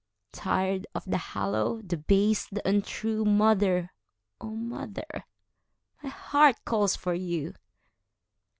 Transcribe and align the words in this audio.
Tired 0.31 0.87
of 0.95 1.05
the 1.05 1.19
hollow, 1.19 1.79
the 1.83 1.95
base, 1.95 2.47
the 2.47 2.67
untrue, 2.67 3.23
Mother, 3.23 3.93
O 4.39 4.49
mother, 4.49 5.25
my 6.01 6.09
heart 6.09 6.65
calls 6.65 6.95
for 6.95 7.13
you! 7.13 7.53